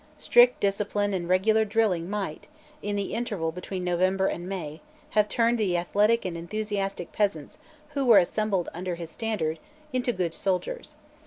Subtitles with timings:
[0.17, 2.47] Strict discipline and regular drilling might,
[2.81, 4.81] in the interval between November and May,
[5.11, 9.59] have turned the athletic and enthusiastic peasants who were assembled under his standard
[9.93, 10.95] into good soldiers.